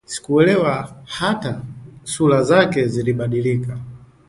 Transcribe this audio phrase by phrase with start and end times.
[0.05, 0.95] Sikuelewa!
[1.05, 1.61] Hata
[2.03, 3.79] sura zake zilibadilika